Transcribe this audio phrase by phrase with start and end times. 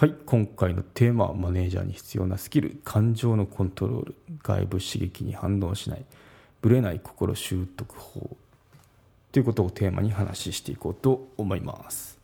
[0.00, 4.14] はい今回のテーマはマネージャーに必要なスキル感情のコントロール
[4.44, 6.04] 外部刺激に反応しない
[6.60, 8.36] ぶれない心習得法
[9.32, 12.16] ということをテーマに話していこうと思います。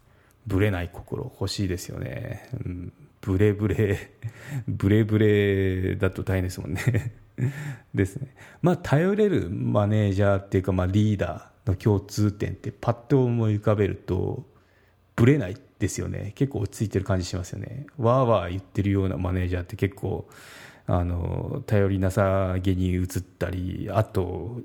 [0.47, 4.13] ぶれない心欲しいですよね、うん、ブレブレ
[4.69, 7.13] ブレブレだと大変ですもんね。
[7.93, 8.37] ですね。
[8.63, 14.47] まあ頼れるマネージャーっていうか、まあ、リーダーの共通点ってパッと思い浮かべると
[15.17, 16.33] ぶれないですよね。
[16.35, 17.87] 結構落ち着いてる感じしますよね。
[17.99, 20.27] わーわー言ってるようなマネージャーって結構
[20.87, 23.07] あの頼りなさげに映っ
[23.39, 24.61] たりあと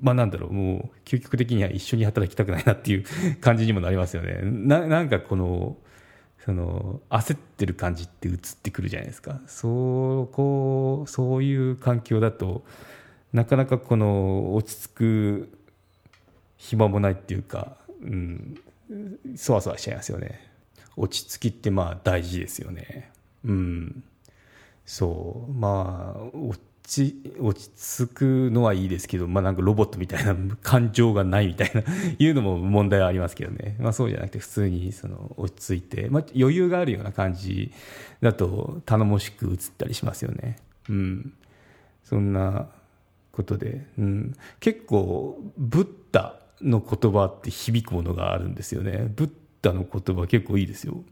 [0.00, 3.04] まあなんだろうもう究極的には一緒に働きたくないなっていう
[3.40, 4.40] 感じにもなりますよね。
[4.42, 5.76] ななんかこの
[6.44, 9.40] その焦ってる感じって映ってくるじゃないですか。
[9.46, 12.64] そうこうそういう環境だと
[13.32, 15.58] なかなかこの落ち着く
[16.56, 18.60] 暇もないっていうか、うん、
[19.36, 20.52] そわそわしちゃいますよね。
[20.96, 23.10] 落ち着きってまあ大事ですよね。
[23.44, 24.04] うん。
[24.84, 25.52] そう。
[25.52, 27.70] まあ落ち落ち
[28.06, 31.82] 着くのはいいですけど、まあ、なんかロボットみたいな感情がないみたいな
[32.18, 37.72] いうのも問題はありますけどね、まあ、そうじゃなくて普通にその落ち着いて、まあ、余裕があるような感じ
[38.20, 40.58] だと頼もしく映ったりしますよね。
[40.88, 41.32] うん、
[42.02, 42.68] そんな
[43.30, 49.10] ことで、うん、結構ブッダの言葉って響くものがあるんですよね。
[49.14, 51.02] ブッダの言葉結構いいですよ。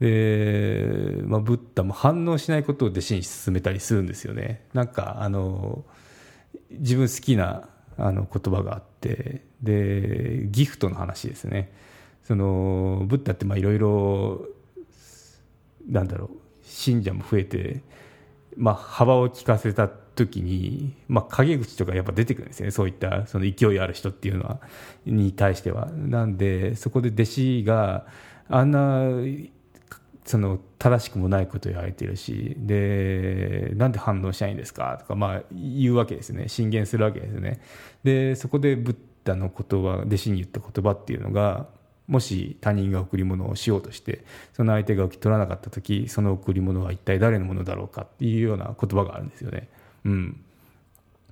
[0.00, 4.66] で、まあ、ブッダも反応しないことを弟子に勧めたりするんですよね。
[4.74, 5.84] なんかあの
[6.70, 11.72] 自分好きなあの言葉があってでギフトの話ですね。
[12.24, 14.46] そのブッダっていろいろ
[15.88, 16.30] なんだろう
[16.62, 17.82] 信者も増えて、
[18.56, 22.70] まあ、幅を利かせた時に、まあ、陰口とかやっぱ出てくるんですよね。
[22.70, 24.60] そういったその勢いある人っていうのは。
[25.04, 25.90] に対しては。
[25.92, 28.06] なんでそこで弟子が
[28.48, 29.10] あんな
[30.24, 34.96] その正しくもないことを言われてるしでなんで反応しないんですか？
[35.00, 36.48] とか、まあ、言うわけですね。
[36.48, 37.60] 進言するわけですね。
[38.02, 41.66] でそこでブッダの言葉弟子に言った言葉っていうのが
[42.08, 49.68] もし他人が贈り物をしようとしてその相手が受け取らなかった時その贈り物は一体誰のものだろうかっていうような言葉があるんですよね。
[50.04, 50.40] うん、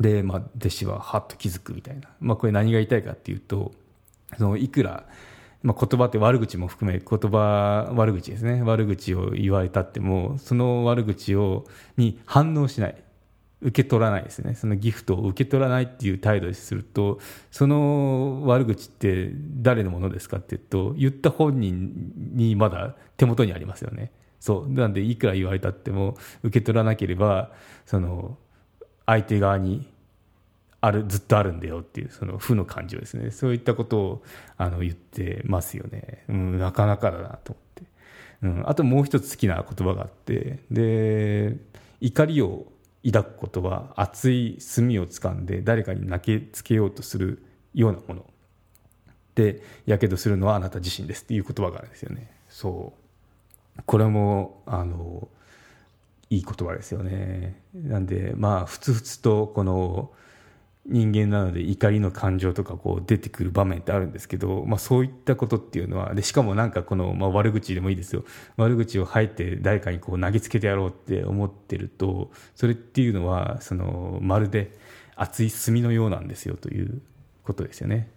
[0.01, 3.73] で、まあ、弟子ははっと気づくみたいな、まあ、これ何が言いたいかっていうと
[4.37, 5.05] そのいくら
[5.65, 8.63] まあ、言葉って悪口も含め言葉悪口ですね。
[8.63, 11.65] 悪口を言われたってもその悪口を
[11.97, 13.03] に反応しない。
[13.65, 14.55] 受け取らないですね。
[14.55, 17.19] そのギフトを受け取らないっていう態度にすると
[17.51, 19.31] その悪口って
[19.63, 24.13] 誰のものですかって言うと言った本人にまだ手元にありますよね。
[24.39, 24.71] そう。
[24.71, 27.53] なんでいくら言われたっても受け取らなければ
[27.87, 28.37] その
[29.07, 29.91] 相手側に
[30.83, 33.31] あるずっとあるんだよっていうその負の感情ですね。
[33.31, 34.23] そういったことを
[34.59, 37.83] あの言ってますよね、うん、なかなかだなと思って、
[38.43, 41.57] うん、あともう一つ好きな言葉があってで
[42.03, 42.67] 怒りを
[43.05, 47.45] 抱くことは熱い炭を掴んで誰かに投げつけようとする
[47.75, 48.25] ようなもの。
[49.35, 52.31] でやけどするのはあなた自身ですっていう言葉があるんですよね。
[52.49, 52.93] そ
[53.77, 53.83] う。
[53.85, 55.29] これもあの
[56.31, 57.61] いい言葉ですよね。
[57.75, 60.11] なんでまあふつふつとこの
[60.87, 68.25] 人間なので怒りの感情とかこう出てくる場面ってあるんですけど、まあ、そういったことっていうのはでしかもなんかこの、まあ、悪口でもいいですよ
[68.57, 74.79] 悪口を吐いて誰かにこう投げつけてやろうって思ってるとそれっていうのはそのまるで
[75.17, 77.01] 熱い炭のようなんですよという
[77.45, 78.11] ことですよね。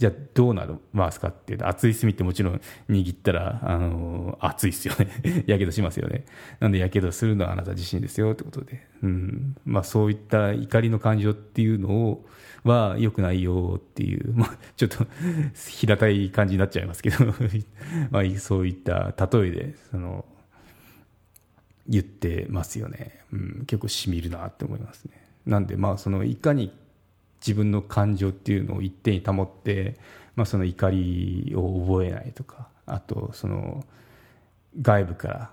[0.00, 5.44] じゃあどうなりますかっていうと熱い炭ってもちろん握ったらあの熱いですよね。
[5.46, 6.24] やけどしますよね。
[6.58, 9.56] なんでやけどするのはあなた自身ですよってことで、うん。
[9.66, 12.26] まあ、そういった怒りの感情っていうのを
[12.64, 15.06] は良くないよっていう、まあ、ちょっと
[15.54, 17.26] 平たい感じになっちゃいますけど。
[18.10, 20.24] まあそういった例えでその
[21.86, 25.22] 言ってますよね、うん、結構しみるなって思いますね。
[25.44, 26.72] なんでまあそのいかに
[27.40, 29.96] 自分の感情っていうのを一定に保って、
[30.36, 33.84] まあ、その怒りを覚えないとかあとその
[34.80, 35.50] 外部から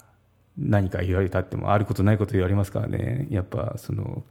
[0.58, 3.28] 何か言われたってもあることないこと言われますからね。
[3.30, 4.24] やっぱその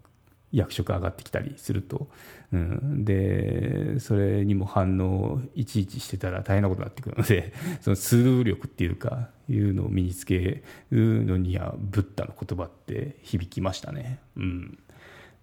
[0.53, 2.09] 役職上がってきたりすると、
[2.53, 14.19] うん、でそれにも反応いちいちしてたら大変なことになってくるので そのスル力っていうかいうのを身につけるのにはブッダの言葉って響きましたね。
[14.37, 14.79] うん。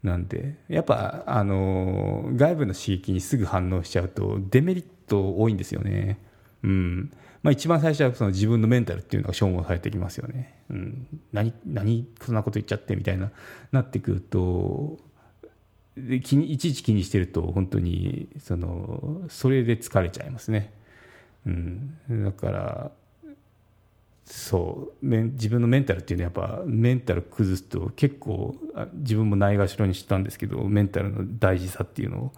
[0.04, 6.20] なんでやっぱあの外部の刺激にすぐ反応しちゃうとデメリット多いんですよね。
[6.64, 7.12] うん
[7.42, 10.64] まあ、一番最初はその自分のメンタルっていうのが消耗されてきますよね。
[10.70, 13.32] うん、何何そんなこと言っちゃってみたいな
[13.72, 14.98] なってくると
[15.98, 20.74] で気にいちいち気にしてると本当にそのそれで疲れちゃいますね。
[21.46, 22.92] うん、だから
[24.26, 25.06] そう。
[25.06, 28.56] 自分のメンタルっていうのはやっぱメンタル崩すと結構
[28.94, 32.32] 自分もないがしろにしたんですけどメンタルの大事さっていうのを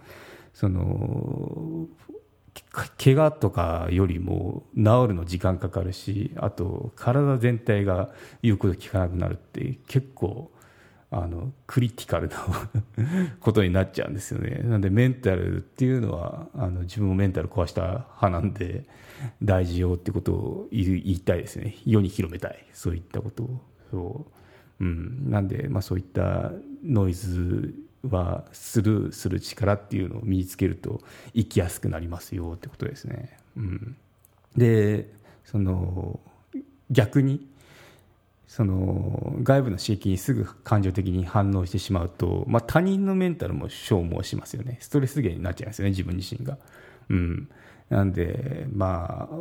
[0.52, 1.86] その
[2.96, 8.10] 怪我とかよりも治るの時間かかるしあと体全体が
[8.42, 10.50] 言うこと聞かなくなるって結構
[11.10, 12.36] あのクリティカルな
[13.40, 14.62] ことになっちゃうんですよね。
[14.64, 18.84] なんでメンタルっていうのはあの自分もメンタル壊した派なんで
[19.42, 21.76] 大事よってことを言いたいですね。
[21.84, 22.66] 世に広めたい。
[22.72, 23.60] そういったことを。
[23.90, 24.26] そ
[24.80, 31.00] う、うん、なんで、まあ、そういったノイズはスルーする力っていうのを身につけると
[31.34, 33.38] 生きやすくなりますよってことですね。
[33.56, 33.96] うん、
[34.56, 35.08] で
[35.44, 36.20] その
[36.90, 37.46] 逆に
[38.46, 46.58] その外部の刺激にすぐ感情的に反応してしまうと、まあ、他人のメンタルも消耗しますよねストレス源になっちゃいますよね自分自身が。
[47.08, 47.48] うん、
[47.90, 49.36] なんでまあ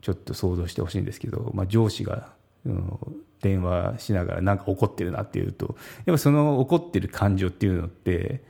[0.00, 2.32] ちょっと想像してほしいんですけど、まあ、上司が、
[2.66, 2.98] うん、
[3.40, 8.42] 電話しながらなんか怒ってるなっていうとやっぱその怒ってる感情っていうのって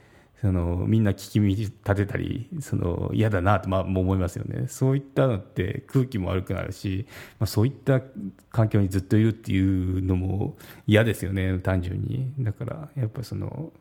[0.45, 4.69] そのみんな聞き耳立てたりその嫌だなと、まあ、思いますよね。
[4.69, 7.07] そういったのって空気も悪くなるし、
[7.39, 8.03] まあ、そういった
[8.51, 12.31] 環境にずっといるっていうのも嫌ですよね単純に。
[12.41, 13.73] だからやっぱその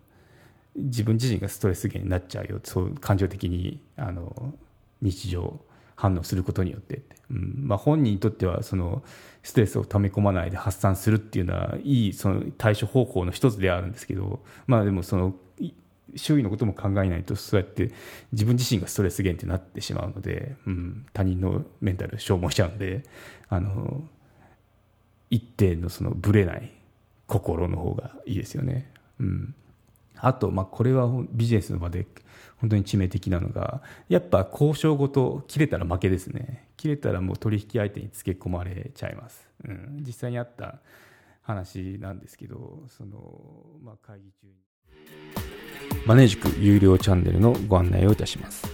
[0.77, 2.62] 自分自身がストレス源になっちゃうよ。
[2.63, 4.54] そう感情的にあの
[5.01, 5.59] 日常
[5.95, 7.56] 反応することによって、うん。
[7.57, 9.04] まあ、本人にとってはその
[9.42, 15.36] ストレスを溜め込まないで発散するっていうのはいいその対処方法の一つであるんですけど、まあ、でもその
[16.16, 17.92] 周囲のことも考えないとそうやって
[18.32, 23.04] 自分自身がストレス源ってなってしまうので、うん、他人のメンタル消耗しちゃうんで
[23.50, 24.04] あの
[25.30, 26.72] 一定のそのぶれない
[27.28, 28.92] 心の方がいいですよね。
[29.20, 29.56] うん、
[30.18, 32.06] あと、まあ、これはビジネスの場で
[32.58, 36.68] 本当に致命的なのがやっぱ交渉ごと切れたら負けですね。
[36.78, 40.80] 切れたらもう取引相手につけ込まれちゃいます、うん、実際にあった
[41.42, 43.42] 話なんですけどその、
[43.82, 45.43] まあ、会議中に。
[46.06, 48.68] マネージク有料チャンネルのご案内をいたします。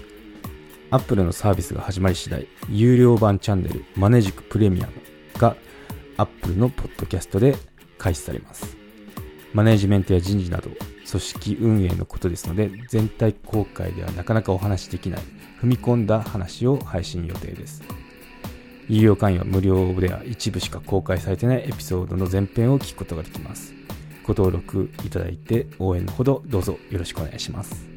[0.91, 4.93] アップルのサービスが始まり次第有料版チャンネルマネージクプレミアム
[5.37, 5.55] が
[6.17, 7.55] アップルのポッドキャストで
[7.97, 8.75] 開始されます。
[9.53, 10.69] マネージメントや人事など
[11.09, 15.21] 組織運営のことですので全体公開ではなかなかお話しできない
[15.61, 17.83] 踏み込んだ話を配信予定です。
[18.87, 23.78] 有料会員は無料では一部しか公開されてないエピソードの前編を聞くことができます。
[24.29, 27.88] ご登録いただいて応援のほどどうぞよろしくお願いします。